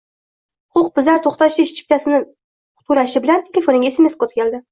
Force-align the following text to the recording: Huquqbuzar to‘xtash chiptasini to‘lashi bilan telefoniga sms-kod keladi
Huquqbuzar 0.77 1.19
to‘xtash 1.27 1.65
chiptasini 1.81 2.21
to‘lashi 2.23 3.23
bilan 3.27 3.47
telefoniga 3.51 3.95
sms-kod 3.99 4.37
keladi 4.41 4.59